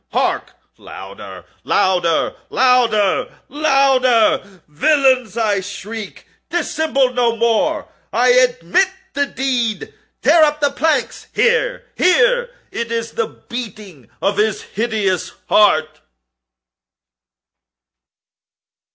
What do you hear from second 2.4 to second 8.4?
louder! louder! "Villains!" I shrieked, "dissemble no more! I